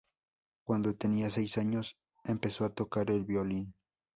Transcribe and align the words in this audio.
Cuando 0.65 0.95
tenía 0.95 1.29
seis 1.29 1.59
años, 1.59 1.95
empezó 2.23 2.65
a 2.65 2.73
tocar 2.73 3.11
el 3.11 3.23
violín. 3.23 3.75